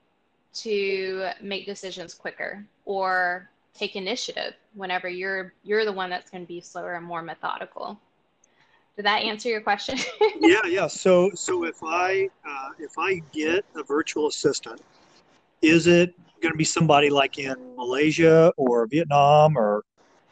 to 0.53 1.29
make 1.41 1.65
decisions 1.65 2.13
quicker 2.13 2.65
or 2.85 3.49
take 3.73 3.95
initiative 3.95 4.53
whenever 4.73 5.07
you're 5.07 5.53
you're 5.63 5.85
the 5.85 5.91
one 5.91 6.09
that's 6.09 6.31
going 6.31 6.43
to 6.43 6.47
be 6.47 6.59
slower 6.59 6.95
and 6.95 7.05
more 7.05 7.21
methodical 7.21 7.99
did 8.95 9.05
that 9.05 9.21
answer 9.21 9.49
your 9.49 9.61
question 9.61 9.99
yeah 10.39 10.65
yeah 10.65 10.87
so 10.87 11.29
so 11.35 11.63
if 11.63 11.83
i 11.83 12.27
uh, 12.47 12.69
if 12.79 12.97
i 12.97 13.21
get 13.31 13.63
a 13.75 13.83
virtual 13.83 14.27
assistant 14.27 14.81
is 15.61 15.85
it 15.85 16.15
going 16.41 16.53
to 16.53 16.57
be 16.57 16.63
somebody 16.63 17.09
like 17.09 17.37
in 17.37 17.55
malaysia 17.75 18.51
or 18.57 18.87
vietnam 18.87 19.57
or 19.57 19.83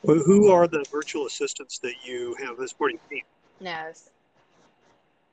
who 0.04 0.50
are 0.52 0.68
the 0.68 0.86
virtual 0.92 1.26
assistants 1.26 1.80
that 1.80 1.94
you 2.06 2.36
have 2.40 2.60
as 2.60 2.74
part 2.74 2.92
of 2.92 3.00
your 3.12 3.20
team 3.20 3.24
no 3.60 3.92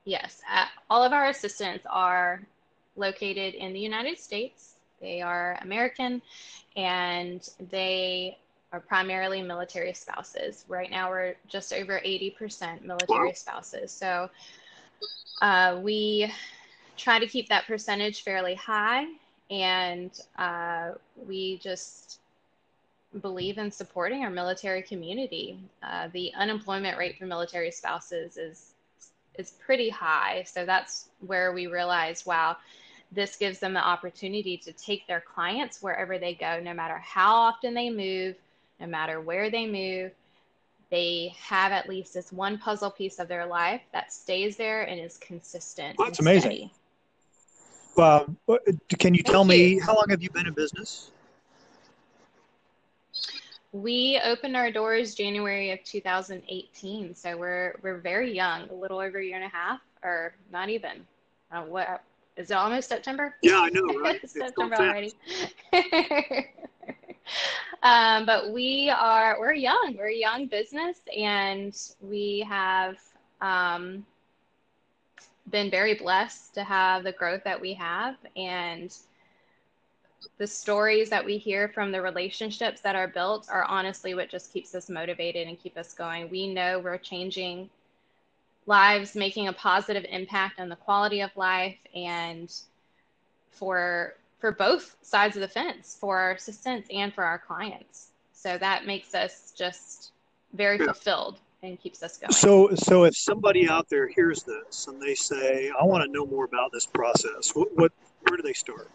Yes, 0.05 0.41
uh, 0.53 0.65
all 0.89 1.03
of 1.03 1.13
our 1.13 1.27
assistants 1.27 1.85
are 1.89 2.41
located 2.95 3.53
in 3.53 3.73
the 3.73 3.79
United 3.79 4.19
States. 4.19 4.75
They 4.99 5.21
are 5.21 5.57
American 5.61 6.21
and 6.75 7.47
they 7.71 8.37
are 8.73 8.81
primarily 8.81 9.41
military 9.41 9.93
spouses. 9.93 10.65
Right 10.67 10.91
now, 10.91 11.09
we're 11.09 11.35
just 11.47 11.71
over 11.71 12.01
80% 12.05 12.83
military 12.83 13.33
spouses. 13.33 13.91
So 13.91 14.29
uh, 15.41 15.79
we 15.81 16.31
try 16.97 17.19
to 17.19 17.27
keep 17.27 17.47
that 17.49 17.65
percentage 17.65 18.23
fairly 18.23 18.55
high 18.55 19.05
and 19.49 20.11
uh, 20.37 20.91
we 21.27 21.57
just 21.57 22.19
believe 23.21 23.57
in 23.57 23.71
supporting 23.71 24.23
our 24.23 24.29
military 24.29 24.81
community. 24.81 25.59
Uh, 25.83 26.07
the 26.13 26.33
unemployment 26.35 26.97
rate 26.97 27.17
for 27.17 27.25
military 27.25 27.71
spouses 27.71 28.37
is 28.37 28.73
is 29.35 29.51
pretty 29.65 29.89
high. 29.89 30.43
So 30.43 30.65
that's 30.65 31.09
where 31.25 31.53
we 31.53 31.65
realize, 31.65 32.25
wow, 32.25 32.57
this 33.11 33.35
gives 33.35 33.59
them 33.59 33.73
the 33.73 33.83
opportunity 33.83 34.57
to 34.57 34.71
take 34.73 35.07
their 35.07 35.21
clients 35.21 35.81
wherever 35.81 36.17
they 36.17 36.35
go, 36.35 36.59
no 36.59 36.73
matter 36.73 36.97
how 36.99 37.33
often 37.33 37.73
they 37.73 37.89
move, 37.89 38.35
no 38.79 38.87
matter 38.87 39.21
where 39.21 39.49
they 39.49 39.65
move. 39.65 40.11
They 40.91 41.33
have 41.39 41.71
at 41.71 41.89
least 41.89 42.13
this 42.13 42.31
one 42.31 42.59
puzzle 42.59 42.91
piece 42.91 43.17
of 43.17 43.27
their 43.27 43.47
life 43.47 43.81
that 43.91 44.13
stays 44.13 44.57
there 44.57 44.83
and 44.83 44.99
is 44.99 45.17
consistent. 45.17 45.97
Well, 45.97 46.09
that's 46.09 46.19
amazing. 46.19 46.69
Well, 47.95 48.35
can 48.97 49.13
you 49.13 49.23
tell 49.23 49.43
me 49.43 49.79
how 49.79 49.95
long 49.95 50.09
have 50.09 50.21
you 50.23 50.29
been 50.29 50.47
in 50.47 50.53
business? 50.53 51.11
We 53.71 54.19
opened 54.23 54.55
our 54.55 54.71
doors 54.71 55.15
January 55.15 55.71
of 55.71 55.83
2018, 55.83 57.15
so 57.15 57.37
we're 57.37 57.75
we're 57.81 57.97
very 57.97 58.33
young, 58.33 58.69
a 58.69 58.73
little 58.73 58.99
over 58.99 59.19
a 59.19 59.25
year 59.25 59.35
and 59.35 59.45
a 59.45 59.49
half, 59.49 59.81
or 60.03 60.33
not 60.51 60.69
even. 60.69 61.05
Uh, 61.51 61.63
what 61.63 62.03
is 62.37 62.51
it? 62.51 62.53
Almost 62.53 62.89
September? 62.89 63.35
Yeah, 63.41 63.61
I 63.61 63.69
know, 63.69 63.99
right? 63.99 64.19
September 64.29 64.75
already. 64.75 65.13
um, 67.83 68.25
but 68.25 68.51
we 68.51 68.89
are 68.89 69.39
we're 69.39 69.53
young. 69.53 69.95
We're 69.97 70.09
a 70.09 70.15
young 70.15 70.47
business, 70.47 70.97
and 71.15 71.75
we 72.01 72.45
have 72.47 72.97
um, 73.41 74.05
been 75.49 75.69
very 75.69 75.93
blessed 75.93 76.53
to 76.55 76.63
have 76.63 77.03
the 77.03 77.11
growth 77.11 77.43
that 77.43 77.59
we 77.59 77.73
have, 77.73 78.15
and 78.35 78.95
the 80.37 80.47
stories 80.47 81.09
that 81.09 81.23
we 81.23 81.37
hear 81.37 81.67
from 81.67 81.91
the 81.91 82.01
relationships 82.01 82.81
that 82.81 82.95
are 82.95 83.07
built 83.07 83.47
are 83.49 83.65
honestly 83.65 84.13
what 84.13 84.29
just 84.29 84.53
keeps 84.53 84.73
us 84.73 84.89
motivated 84.89 85.47
and 85.47 85.59
keep 85.59 85.77
us 85.77 85.93
going. 85.93 86.29
We 86.29 86.53
know 86.53 86.79
we're 86.79 86.97
changing 86.97 87.69
lives, 88.65 89.15
making 89.15 89.47
a 89.47 89.53
positive 89.53 90.05
impact 90.09 90.59
on 90.59 90.69
the 90.69 90.75
quality 90.75 91.21
of 91.21 91.35
life 91.35 91.77
and 91.95 92.53
for 93.51 94.15
for 94.39 94.51
both 94.51 94.97
sides 95.01 95.37
of 95.37 95.41
the 95.41 95.47
fence, 95.47 95.95
for 95.97 96.17
our 96.19 96.31
assistants 96.31 96.89
and 96.91 97.13
for 97.13 97.23
our 97.23 97.39
clients. 97.39 98.07
So 98.33 98.57
that 98.57 98.85
makes 98.85 99.15
us 99.15 99.53
just 99.55 100.11
very 100.51 100.77
fulfilled 100.77 101.39
and 101.63 101.79
keeps 101.79 102.03
us 102.03 102.17
going. 102.17 102.31
So, 102.31 102.75
so 102.75 103.05
if 103.05 103.15
somebody 103.15 103.67
out 103.67 103.89
there 103.89 104.07
hears 104.07 104.43
this 104.43 104.85
and 104.87 105.01
they 105.01 105.15
say, 105.15 105.71
"I 105.79 105.83
want 105.83 106.03
to 106.03 106.11
know 106.11 106.27
more 106.27 106.45
about 106.45 106.71
this 106.71 106.85
process," 106.85 107.55
what, 107.55 107.75
what 107.75 107.91
where 108.27 108.37
do 108.37 108.43
they 108.43 108.53
start? 108.53 108.87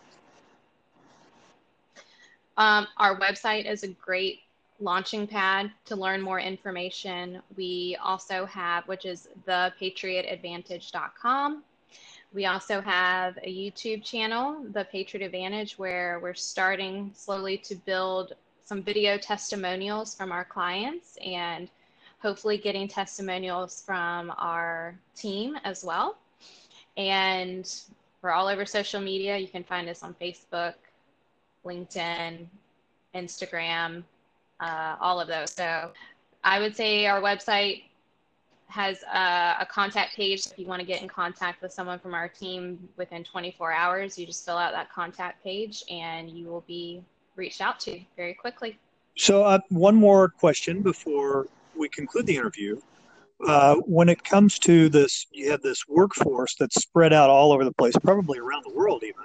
Um, 2.57 2.87
our 2.99 3.19
website 3.19 3.69
is 3.71 3.83
a 3.83 3.89
great 3.89 4.43
launching 4.81 5.27
pad 5.27 5.73
to 5.87 5.97
learn 5.97 6.21
more 6.21 6.39
information. 6.41 7.43
We 7.57 7.99
also 8.03 8.47
have, 8.47 8.87
which 8.87 9.05
is 9.05 9.29
thepatriotadvantage.com. 9.47 11.65
We 12.35 12.47
also 12.47 12.81
have 12.81 13.39
a 13.43 13.49
YouTube 13.49 14.05
channel, 14.05 14.65
The 14.73 14.85
Patriot 14.85 15.25
Advantage, 15.25 15.79
where 15.79 16.21
we're 16.21 16.35
starting 16.35 17.11
slowly 17.15 17.57
to 17.59 17.75
build 17.75 18.35
some 18.65 18.83
video 18.83 19.17
testimonials 19.17 20.15
from 20.15 20.31
our 20.31 20.45
clients 20.45 21.17
and 21.25 21.71
hopefully 22.21 22.59
getting 22.59 22.89
testimonials 22.89 23.83
from 23.85 24.33
our 24.39 24.99
team 25.17 25.57
as 25.65 25.85
well. 25.85 26.19
And 26.97 27.71
we're 28.23 28.33
all 28.33 28.49
over 28.49 28.67
social 28.67 29.01
media. 29.01 29.37
You 29.37 29.49
can 29.49 29.63
find 29.63 29.89
us 29.89 30.03
on 30.03 30.15
Facebook, 30.21 30.75
LinkedIn, 31.65 32.47
Instagram, 33.15 34.03
uh, 34.61 34.97
all 35.01 35.21
of 35.21 35.29
those. 35.29 35.53
So 35.53 35.91
I 36.43 36.59
would 36.59 36.75
say 36.75 37.07
our 37.07 37.21
website 37.21 37.85
has 38.67 39.03
a, 39.05 39.57
a, 39.61 39.67
contact 39.71 40.15
page. 40.15 40.47
If 40.47 40.59
you 40.59 40.67
want 40.67 40.81
to 40.81 40.87
get 40.87 41.01
in 41.01 41.09
contact 41.09 41.63
with 41.63 41.73
someone 41.73 41.99
from 41.99 42.13
our 42.13 42.29
team 42.29 42.89
within 42.97 43.25
24 43.25 43.73
hours, 43.73 44.19
you 44.19 44.27
just 44.27 44.45
fill 44.45 44.59
out 44.59 44.73
that 44.73 44.93
contact 44.93 45.43
page 45.43 45.83
and 45.91 46.29
you 46.29 46.49
will 46.49 46.65
be 46.67 47.03
reached 47.37 47.63
out 47.63 47.81
to 47.81 47.99
very 48.17 48.35
quickly. 48.35 48.79
So, 49.17 49.43
uh, 49.43 49.61
one 49.71 49.97
more 49.97 50.29
question 50.29 50.83
before 50.83 51.47
we 51.79 51.89
conclude 51.89 52.27
the 52.27 52.37
interview. 52.37 52.81
Uh, 53.47 53.77
when 53.87 54.09
it 54.09 54.23
comes 54.25 54.59
to 54.59 54.89
this, 54.89 55.27
you 55.33 55.51
have 55.51 55.63
this 55.63 55.87
workforce 55.89 56.57
that's 56.57 56.83
spread 56.83 57.13
out 57.13 57.31
all 57.31 57.53
over 57.53 57.65
the 57.65 57.73
place, 57.73 57.95
probably 58.03 58.39
around 58.39 58.65
the 58.65 58.75
world 58.75 59.05
even 59.05 59.25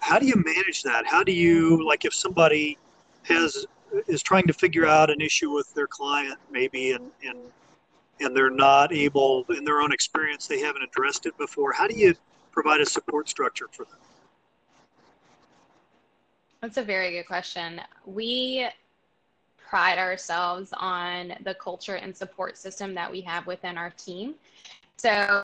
how 0.00 0.18
do 0.18 0.26
you 0.26 0.42
manage 0.44 0.82
that? 0.84 1.06
How 1.06 1.22
do 1.22 1.32
you 1.32 1.86
like 1.86 2.04
if 2.04 2.14
somebody 2.14 2.78
has 3.24 3.66
is 4.06 4.22
trying 4.22 4.46
to 4.46 4.52
figure 4.52 4.86
out 4.86 5.10
an 5.10 5.20
issue 5.20 5.50
with 5.50 5.72
their 5.74 5.86
client 5.86 6.38
maybe 6.50 6.92
and 6.92 7.10
and 7.22 7.38
and 8.20 8.36
they're 8.36 8.50
not 8.50 8.92
able 8.92 9.44
in 9.56 9.64
their 9.64 9.80
own 9.80 9.92
experience 9.92 10.46
they 10.46 10.60
haven't 10.60 10.82
addressed 10.82 11.24
it 11.24 11.36
before 11.38 11.72
how 11.72 11.86
do 11.86 11.94
you 11.94 12.14
provide 12.52 12.82
a 12.82 12.86
support 12.86 13.30
structure 13.30 13.66
for 13.72 13.84
them 13.86 13.98
that's 16.60 16.76
a 16.76 16.82
very 16.82 17.12
good 17.12 17.26
question 17.26 17.80
we 18.04 18.68
pride 19.68 19.98
ourselves 19.98 20.72
on 20.76 21.34
the 21.42 21.54
culture 21.54 21.96
and 21.96 22.16
support 22.16 22.56
system 22.56 22.94
that 22.94 23.10
we 23.10 23.20
have 23.20 23.46
within 23.46 23.76
our 23.76 23.90
team 23.90 24.34
so 24.96 25.42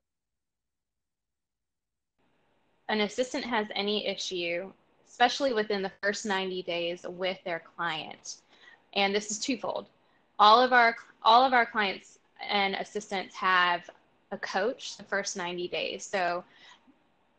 an 2.88 3.00
assistant 3.00 3.44
has 3.44 3.66
any 3.74 4.06
issue, 4.06 4.70
especially 5.08 5.52
within 5.52 5.82
the 5.82 5.92
first 6.02 6.26
90 6.26 6.62
days 6.62 7.06
with 7.08 7.38
their 7.44 7.62
client, 7.76 8.36
and 8.94 9.14
this 9.14 9.30
is 9.30 9.38
twofold. 9.38 9.86
All 10.38 10.60
of 10.60 10.72
our 10.72 10.96
all 11.22 11.44
of 11.44 11.52
our 11.52 11.64
clients 11.64 12.18
and 12.46 12.74
assistants 12.74 13.34
have 13.34 13.88
a 14.30 14.38
coach 14.38 14.96
the 14.96 15.04
first 15.04 15.36
90 15.36 15.68
days. 15.68 16.04
So 16.04 16.44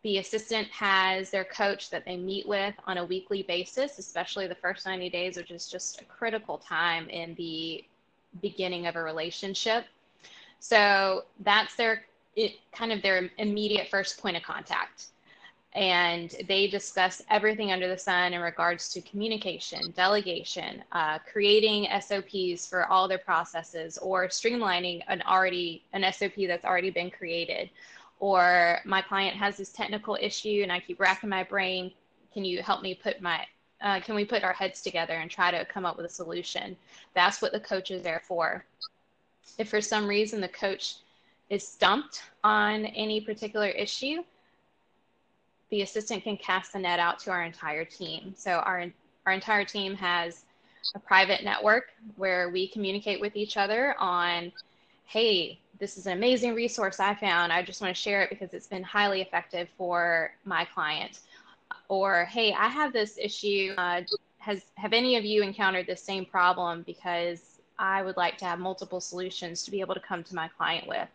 the 0.05 0.19
assistant 0.19 0.67
has 0.67 1.31
their 1.31 1.43
coach 1.43 1.89
that 1.89 2.05
they 2.05 2.15
meet 2.15 2.47
with 2.47 2.75
on 2.85 2.99
a 2.99 3.05
weekly 3.05 3.41
basis, 3.41 3.97
especially 3.97 4.45
the 4.45 4.53
first 4.53 4.85
90 4.85 5.09
days, 5.09 5.35
which 5.35 5.49
is 5.49 5.67
just 5.67 5.99
a 5.99 6.05
critical 6.05 6.59
time 6.59 7.09
in 7.09 7.33
the 7.39 7.83
beginning 8.39 8.85
of 8.85 8.97
a 8.97 9.01
relationship. 9.01 9.85
So 10.59 11.23
that's 11.39 11.75
their 11.75 12.03
it, 12.35 12.57
kind 12.71 12.91
of 12.91 13.01
their 13.01 13.31
immediate 13.39 13.87
first 13.89 14.19
point 14.19 14.37
of 14.37 14.43
contact. 14.43 15.07
And 15.73 16.35
they 16.47 16.67
discuss 16.67 17.23
everything 17.31 17.71
under 17.71 17.87
the 17.87 17.97
sun 17.97 18.33
in 18.33 18.41
regards 18.41 18.93
to 18.93 19.01
communication, 19.01 19.91
delegation, 19.95 20.83
uh, 20.91 21.17
creating 21.17 21.87
SOPs 21.99 22.67
for 22.67 22.85
all 22.85 23.07
their 23.07 23.17
processes, 23.17 23.97
or 23.97 24.27
streamlining 24.27 25.01
an 25.07 25.23
already 25.23 25.83
an 25.93 26.05
SOP 26.13 26.33
that's 26.47 26.63
already 26.63 26.91
been 26.91 27.09
created, 27.09 27.71
or 28.19 28.79
my 28.85 29.01
client 29.01 29.35
has 29.35 29.57
this 29.57 29.69
technical 29.69 30.17
issue 30.19 30.61
and 30.63 30.71
I 30.71 30.79
keep 30.79 30.99
racking 30.99 31.29
my 31.29 31.43
brain. 31.43 31.91
Can 32.33 32.45
you 32.45 32.61
help 32.61 32.81
me 32.81 32.95
put 32.95 33.21
my, 33.21 33.45
uh, 33.81 33.99
can 33.99 34.15
we 34.15 34.25
put 34.25 34.43
our 34.43 34.53
heads 34.53 34.81
together 34.81 35.13
and 35.13 35.29
try 35.29 35.51
to 35.51 35.65
come 35.65 35.85
up 35.85 35.97
with 35.97 36.05
a 36.05 36.09
solution? 36.09 36.75
That's 37.13 37.41
what 37.41 37.51
the 37.51 37.59
coach 37.59 37.91
is 37.91 38.01
there 38.03 38.21
for. 38.25 38.65
If 39.57 39.69
for 39.69 39.81
some 39.81 40.07
reason 40.07 40.41
the 40.41 40.47
coach 40.47 40.95
is 41.49 41.67
stumped 41.67 42.23
on 42.43 42.85
any 42.85 43.21
particular 43.21 43.67
issue, 43.67 44.23
the 45.69 45.81
assistant 45.81 46.23
can 46.23 46.37
cast 46.37 46.73
the 46.73 46.79
net 46.79 46.99
out 46.99 47.19
to 47.19 47.31
our 47.31 47.43
entire 47.43 47.85
team. 47.85 48.33
So 48.37 48.51
our, 48.51 48.85
our 49.25 49.33
entire 49.33 49.65
team 49.65 49.95
has 49.95 50.45
a 50.93 50.99
private 50.99 51.43
network 51.43 51.93
where 52.15 52.49
we 52.49 52.67
communicate 52.67 53.19
with 53.19 53.35
each 53.35 53.57
other 53.57 53.95
on, 53.99 54.51
hey, 55.05 55.59
this 55.79 55.97
is 55.97 56.07
an 56.07 56.13
amazing 56.13 56.55
resource 56.55 56.99
I 56.99 57.15
found. 57.15 57.51
I 57.51 57.61
just 57.61 57.81
want 57.81 57.95
to 57.95 58.01
share 58.01 58.21
it 58.23 58.29
because 58.29 58.53
it's 58.53 58.67
been 58.67 58.83
highly 58.83 59.21
effective 59.21 59.67
for 59.77 60.33
my 60.45 60.65
client. 60.65 61.19
Or, 61.89 62.25
hey, 62.25 62.53
I 62.53 62.67
have 62.67 62.93
this 62.93 63.17
issue. 63.21 63.73
Uh, 63.77 64.01
has 64.37 64.63
have 64.75 64.93
any 64.93 65.17
of 65.17 65.25
you 65.25 65.43
encountered 65.43 65.87
this 65.87 66.01
same 66.01 66.25
problem? 66.25 66.83
Because 66.83 67.59
I 67.77 68.03
would 68.03 68.17
like 68.17 68.37
to 68.39 68.45
have 68.45 68.59
multiple 68.59 69.01
solutions 69.01 69.63
to 69.63 69.71
be 69.71 69.81
able 69.81 69.95
to 69.95 69.99
come 69.99 70.23
to 70.23 70.35
my 70.35 70.47
client 70.47 70.87
with. 70.87 71.07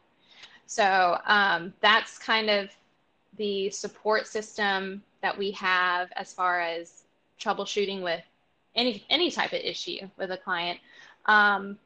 So 0.67 1.19
um, 1.27 1.73
that's 1.81 2.19
kind 2.19 2.51
of 2.51 2.71
the 3.37 3.71
support 3.71 4.27
system 4.27 5.03
that 5.23 5.37
we 5.37 5.51
have 5.53 6.11
as 6.17 6.33
far 6.33 6.61
as 6.61 7.05
troubleshooting 7.41 8.03
with 8.03 8.23
any 8.75 9.05
any 9.11 9.31
type 9.31 9.53
of 9.53 9.61
issue 9.61 10.09
with 10.17 10.31
a 10.31 10.37
client. 10.37 10.79
Um, 11.27 11.79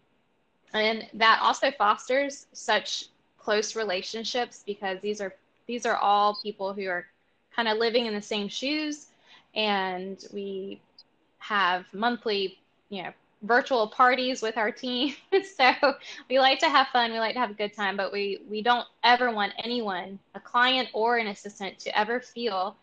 and 0.75 1.07
that 1.15 1.41
also 1.41 1.71
fosters 1.71 2.47
such 2.53 3.07
close 3.39 3.77
relationships 3.77 4.63
because 4.67 5.01
these 5.01 5.21
are 5.21 5.35
these 5.67 5.87
are 5.87 5.97
all 5.97 6.39
people 6.43 6.75
who 6.75 6.87
are 6.89 7.07
kind 7.55 7.69
of 7.69 7.79
living 7.79 8.07
in 8.07 8.15
the 8.15 8.23
same 8.23 8.49
shoes. 8.49 9.07
And 9.55 10.23
we 10.33 10.81
have 11.39 11.85
monthly 11.93 12.59
you 12.89 13.03
know 13.03 13.13
virtual 13.43 13.89
parties 13.89 14.43
with 14.43 14.57
our 14.57 14.73
team. 14.73 15.15
So 15.57 15.95
we 16.31 16.39
like 16.39 16.59
to 16.61 16.69
have 16.69 16.89
fun 16.89 17.13
we 17.13 17.19
like 17.19 17.35
to 17.35 17.41
have 17.41 17.51
a 17.51 17.55
good 17.55 17.73
time 17.75 17.97
but 17.97 18.13
we 18.13 18.41
we 18.51 18.63
don't 18.63 18.87
ever 19.05 19.31
want 19.31 19.53
anyone 19.63 20.19
a 20.35 20.41
client 20.41 20.89
or 20.93 21.19
an 21.19 21.29
assistant 21.29 21.79
to 21.81 21.99
ever 21.99 22.21
feel 22.21 22.77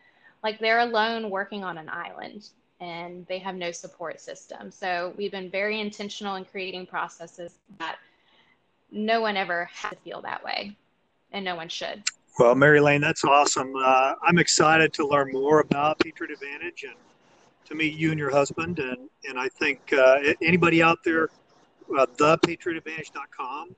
like 0.43 0.59
they're 0.59 0.79
alone 0.79 1.29
working 1.29 1.63
on 1.63 1.77
an 1.77 1.89
island 1.89 2.49
and 2.81 3.25
they 3.27 3.37
have 3.37 3.55
no 3.55 3.71
support 3.71 4.19
system. 4.19 4.71
So 4.71 5.13
we've 5.15 5.31
been 5.31 5.49
very 5.49 5.79
intentional 5.79 6.35
in 6.35 6.43
creating 6.43 6.87
processes 6.87 7.59
that 7.77 7.97
no 8.91 9.21
one 9.21 9.37
ever 9.37 9.69
has 9.71 9.91
to 9.91 9.97
feel 9.97 10.21
that 10.23 10.43
way, 10.43 10.75
and 11.31 11.45
no 11.45 11.55
one 11.55 11.69
should. 11.69 12.03
Well, 12.39 12.55
Mary 12.55 12.79
Lane, 12.79 13.01
that's 13.01 13.23
awesome. 13.23 13.73
Uh, 13.75 14.15
I'm 14.27 14.39
excited 14.39 14.93
to 14.93 15.07
learn 15.07 15.31
more 15.31 15.59
about 15.59 15.99
Patriot 15.99 16.31
Advantage 16.31 16.83
and 16.83 16.95
to 17.65 17.75
meet 17.75 17.93
you 17.93 18.09
and 18.09 18.19
your 18.19 18.31
husband. 18.31 18.79
And, 18.79 19.09
and 19.27 19.39
I 19.39 19.47
think 19.47 19.93
uh, 19.93 20.17
anybody 20.41 20.81
out 20.81 20.99
there, 21.05 21.29
uh, 21.97 22.05
thepatriotadvantage.com. 22.17 23.75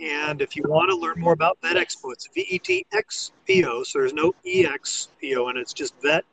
And 0.00 0.40
if 0.40 0.56
you 0.56 0.64
want 0.66 0.90
to 0.90 0.96
learn 0.96 1.20
more 1.20 1.34
about 1.34 1.58
Vet 1.62 1.76
Expo, 1.76 2.12
it's 2.12 2.26
V 2.34 2.46
E 2.48 2.58
T 2.58 2.86
X 2.92 3.32
P 3.46 3.64
O. 3.66 3.82
So 3.82 3.98
there's 3.98 4.14
no 4.14 4.34
E 4.46 4.66
X 4.66 5.08
P 5.20 5.36
O, 5.36 5.48
and 5.48 5.58
it's 5.58 5.74
just 5.74 5.94
Vet 6.02 6.24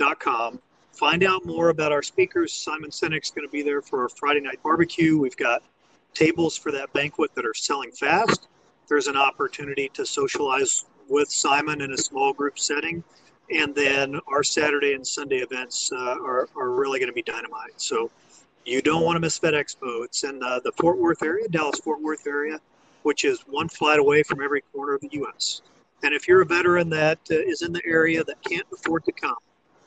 O. 0.00 0.58
Find 0.92 1.24
out 1.24 1.46
more 1.46 1.70
about 1.70 1.92
our 1.92 2.02
speakers. 2.02 2.52
Simon 2.52 2.90
Sinek's 2.90 3.30
going 3.30 3.46
to 3.46 3.52
be 3.52 3.62
there 3.62 3.80
for 3.80 4.02
our 4.02 4.08
Friday 4.08 4.40
night 4.40 4.60
barbecue. 4.62 5.18
We've 5.18 5.36
got 5.36 5.62
tables 6.14 6.56
for 6.56 6.72
that 6.72 6.92
banquet 6.92 7.30
that 7.34 7.46
are 7.46 7.54
selling 7.54 7.92
fast. 7.92 8.48
There's 8.88 9.06
an 9.06 9.16
opportunity 9.16 9.88
to 9.94 10.04
socialize 10.04 10.84
with 11.08 11.30
Simon 11.30 11.80
in 11.80 11.92
a 11.92 11.96
small 11.96 12.32
group 12.32 12.58
setting. 12.58 13.02
And 13.50 13.74
then 13.74 14.20
our 14.28 14.42
Saturday 14.42 14.94
and 14.94 15.06
Sunday 15.06 15.38
events 15.38 15.90
uh, 15.92 16.16
are, 16.24 16.48
are 16.56 16.70
really 16.70 16.98
going 16.98 17.08
to 17.08 17.14
be 17.14 17.22
dynamite. 17.22 17.80
So 17.80 18.10
you 18.64 18.82
don't 18.82 19.02
want 19.02 19.16
to 19.16 19.20
miss 19.20 19.38
Vet 19.38 19.54
Expo. 19.54 20.04
It's 20.04 20.22
in 20.24 20.42
uh, 20.42 20.60
the 20.62 20.72
Fort 20.72 20.98
Worth 20.98 21.22
area, 21.22 21.48
Dallas 21.48 21.80
Fort 21.80 22.00
Worth 22.00 22.26
area, 22.26 22.60
which 23.02 23.24
is 23.24 23.40
one 23.48 23.68
flight 23.68 23.98
away 23.98 24.22
from 24.22 24.42
every 24.42 24.60
corner 24.72 24.94
of 24.94 25.00
the 25.00 25.08
U.S. 25.12 25.62
And 26.02 26.14
if 26.14 26.28
you're 26.28 26.42
a 26.42 26.46
veteran 26.46 26.88
that 26.90 27.18
uh, 27.30 27.34
is 27.34 27.62
in 27.62 27.72
the 27.72 27.82
area 27.84 28.22
that 28.24 28.42
can't 28.44 28.66
afford 28.72 29.04
to 29.06 29.12
come, 29.12 29.36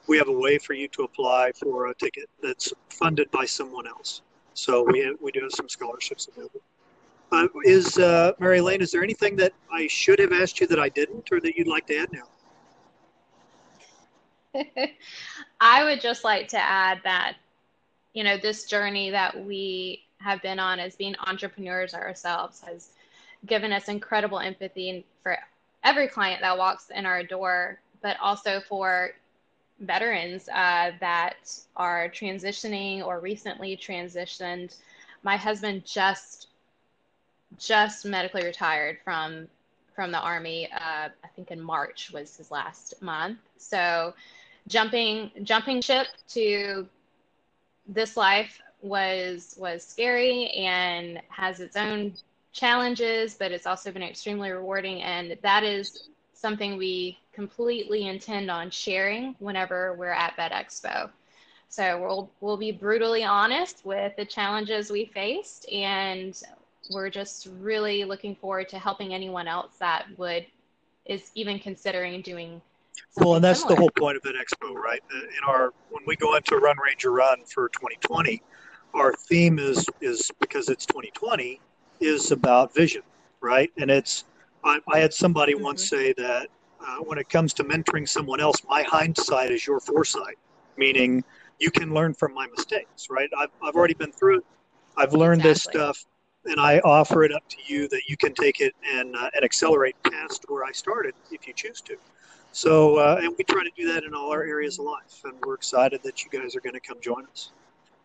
we 0.08 0.18
have 0.18 0.28
a 0.28 0.32
way 0.32 0.58
for 0.58 0.74
you 0.74 0.88
to 0.89 1.04
apply 1.04 1.52
for 1.54 1.88
a 1.88 1.96
ticket 1.96 2.30
that's 2.42 2.74
funded 2.89 3.30
by 3.32 3.46
someone 3.46 3.88
else. 3.88 4.22
So 4.54 4.84
we 4.84 5.00
have, 5.00 5.16
we 5.22 5.32
do 5.32 5.42
have 5.42 5.52
some 5.52 5.70
scholarships 5.70 6.28
available. 6.28 6.62
Uh, 7.32 7.48
is 7.63 7.98
uh, 7.98 8.34
Mary 8.39 8.62
Lane? 8.62 8.82
Is 8.82 8.92
there 8.92 9.04
anything 9.04 9.36
that 9.38 9.54
I 9.72 9.88
should 9.88 10.20
have 10.20 10.32
asked 10.32 10.60
you 10.60 10.68
that 10.68 10.80
I 10.80 10.89
didn't, 10.89 11.32
or 11.32 11.39
that 11.39 11.56
you'd 11.56 11.68
like 11.68 11.88
to 11.88 11.98
add 11.98 12.10
now? 12.13 12.28
I 15.62 15.84
would 15.84 16.00
just 16.00 16.24
like 16.24 16.48
to 16.50 16.60
add 16.60 17.00
that 17.04 17.38
you 18.13 18.24
know 18.24 18.38
this 18.38 18.66
journey 18.66 19.10
that 19.10 19.46
we 19.46 20.04
have 20.20 20.44
been 20.44 20.60
on 20.60 20.80
as 20.80 20.96
being 20.96 21.16
entrepreneurs 21.26 21.96
ourselves 21.96 22.62
has 22.62 22.89
given 23.48 23.74
us 23.74 23.88
incredible 23.88 24.39
empathy 24.39 25.04
for 25.24 25.38
every 25.84 26.08
client 26.08 26.39
that 26.42 26.56
walks 26.56 26.92
in 26.96 27.06
our 27.06 27.24
door, 27.24 27.80
but 28.02 28.16
also 28.22 28.62
for 28.70 29.12
veterans 29.86 30.50
uh, 30.50 30.91
that 31.00 31.36
are 31.76 32.10
transitioning 32.10 33.06
or 33.06 33.19
recently 33.19 33.78
transitioned. 33.78 34.76
My 35.24 35.38
husband 35.38 35.86
just 35.86 36.48
just 37.58 38.06
medically 38.06 38.43
retired 38.43 38.98
from 39.04 39.48
from 39.96 40.12
the 40.12 40.19
army. 40.19 40.69
Uh, 40.72 41.10
I 41.24 41.28
think 41.36 41.52
in 41.52 41.62
March 41.62 42.12
was 42.12 42.36
his 42.36 42.52
last 42.52 43.02
month. 43.02 43.39
So 43.58 44.13
jumping 44.67 45.32
jumping 45.43 45.82
ship 45.82 46.08
to 46.30 46.88
this 47.88 48.17
life 48.17 48.60
was 48.82 49.56
was 49.58 49.84
scary 49.84 50.50
and 50.52 51.22
has 51.30 51.60
its 51.60 51.76
own 51.76 52.13
challenges, 52.52 53.36
but 53.36 53.52
it's 53.52 53.65
also 53.65 53.91
been 53.91 54.04
extremely 54.04 54.52
rewarding. 54.52 55.02
And 55.02 55.38
that 55.41 55.63
is 55.63 56.10
something 56.43 56.75
we 56.75 57.17
completely 57.32 58.08
intend 58.08 58.51
on 58.51 58.69
sharing 58.69 59.34
whenever 59.39 59.93
we're 59.93 60.12
at 60.12 60.36
Vet 60.36 60.51
Expo. 60.51 61.10
So 61.69 61.99
we'll 62.01 62.29
we'll 62.41 62.58
be 62.58 62.71
brutally 62.71 63.23
honest 63.23 63.84
with 63.86 64.13
the 64.17 64.25
challenges 64.25 64.91
we 64.91 65.06
faced, 65.06 65.67
and 65.71 66.39
we're 66.91 67.10
just 67.10 67.47
really 67.60 68.03
looking 68.03 68.36
forward 68.36 68.67
to 68.69 68.77
helping 68.77 69.13
anyone 69.13 69.47
else 69.47 69.77
that 69.79 70.06
would 70.17 70.45
is 71.06 71.32
even 71.34 71.60
considering 71.60 72.21
doing. 72.21 72.62
Well, 73.15 73.36
and 73.36 73.43
that's 73.43 73.62
similar. 73.62 73.75
the 73.75 73.82
whole 73.82 73.91
point 73.97 74.17
of 74.17 74.23
Vet 74.23 74.36
Expo, 74.36 74.73
right? 74.73 75.01
In 75.13 75.43
our 75.47 75.73
when 75.91 76.03
we 76.06 76.17
go 76.17 76.36
into 76.36 76.58
Run 76.58 76.75
Ranger 76.77 77.12
Run 77.12 77.45
for 77.45 77.69
2020, 77.69 78.41
our 78.93 79.13
theme 79.13 79.60
is 79.60 79.88
is 80.01 80.29
because 80.41 80.67
it's 80.67 80.86
2020 80.86 81.62
is 82.01 82.32
about 82.32 82.75
vision, 82.75 83.03
right? 83.39 83.71
And 83.77 83.89
it's 83.89 84.25
I, 84.63 84.80
I 84.91 84.99
had 84.99 85.13
somebody 85.13 85.54
mm-hmm. 85.54 85.63
once 85.63 85.88
say 85.88 86.13
that 86.13 86.47
uh, 86.86 86.97
when 86.97 87.17
it 87.17 87.30
comes 87.30 87.54
to 87.54 87.63
mentoring 87.63 88.08
someone 88.08 88.39
else, 88.39 88.58
my 88.67 88.84
hindsight 88.84 89.52
is 89.52 89.65
your 89.65 89.80
foresight, 89.80 90.38
meaning 90.78 91.23
you 91.60 91.71
can 91.71 91.93
learn 91.93 92.13
from 92.13 92.34
my 92.34 92.47
mistakes, 92.47 93.08
right? 93.10 93.30
I've, 93.38 93.49
I've 93.62 93.76
already 93.76 93.93
been 93.93 94.12
through 94.12 94.39
it. 94.39 94.45
I've 94.97 95.13
learned 95.13 95.45
exactly. 95.45 95.54
this 95.54 95.63
stuff, 95.63 96.06
and 96.45 96.60
I 96.60 96.80
offer 96.80 97.23
it 97.23 97.34
up 97.34 97.47
to 97.49 97.58
you 97.67 97.88
that 97.89 98.02
you 98.08 98.17
can 98.17 98.34
take 98.34 98.60
it 98.60 98.73
and, 98.91 99.15
uh, 99.15 99.30
and 99.34 99.43
accelerate 99.43 99.95
past 100.04 100.45
where 100.47 100.63
I 100.63 100.71
started 100.71 101.13
if 101.32 101.47
you 101.47 101.54
choose 101.54 101.82
to. 101.82 101.95
So, 102.52 102.97
uh, 102.97 103.19
and 103.21 103.34
we 103.38 103.43
try 103.45 103.63
to 103.63 103.71
do 103.76 103.91
that 103.93 104.04
in 104.04 104.13
all 104.13 104.32
our 104.32 104.43
areas 104.43 104.78
of 104.78 104.86
life, 104.86 105.21
and 105.23 105.34
we're 105.45 105.56
excited 105.56 106.02
that 106.04 106.23
you 106.23 106.30
guys 106.30 106.56
are 106.56 106.62
going 106.62 106.76
to 106.76 106.80
come 106.80 106.99
join 107.02 107.26
us. 107.32 107.52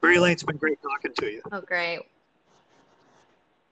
Mary 0.03 0.19
Lane, 0.19 0.33
it's 0.33 0.43
been 0.43 0.57
great 0.57 0.81
talking 0.81 1.13
to 1.19 1.27
you. 1.31 1.43
Oh, 1.53 1.61
great. 1.61 2.01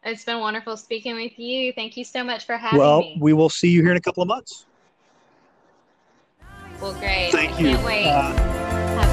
It's 0.07 0.25
been 0.25 0.39
wonderful 0.39 0.77
speaking 0.77 1.17
with 1.17 1.37
you. 1.37 1.73
Thank 1.73 1.97
you 1.97 2.05
so 2.05 2.23
much 2.23 2.47
for 2.47 2.57
having 2.57 2.79
well, 2.79 3.01
me. 3.01 3.15
Well, 3.17 3.25
we 3.25 3.33
will 3.33 3.49
see 3.49 3.69
you 3.71 3.83
here 3.83 3.91
in 3.91 3.97
a 3.97 4.01
couple 4.01 4.23
of 4.23 4.29
months. 4.29 4.65
Well, 6.81 6.95
great. 6.95 7.31
Thank 7.33 7.55
I 7.55 7.59
you. 7.59 7.67
Can't 7.71 7.85
wait. 7.85 8.07
Uh, 8.07 8.33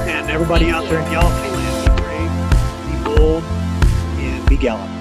and 0.06 0.30
everybody 0.30 0.70
out 0.70 0.88
there 0.88 1.00
in 1.00 1.10
Gallant 1.10 1.34
Few 1.42 1.50
land, 1.50 1.96
be 1.96 3.02
brave, 3.02 3.16
be 3.16 3.16
bold, 3.16 3.42
and 3.42 4.48
be 4.48 4.56
gallant. 4.56 4.93